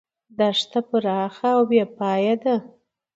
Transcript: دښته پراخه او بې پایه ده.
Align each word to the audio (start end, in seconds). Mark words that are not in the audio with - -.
دښته 0.37 0.79
پراخه 0.89 1.49
او 1.57 1.61
بې 1.69 1.83
پایه 1.97 2.35
ده. 2.43 2.55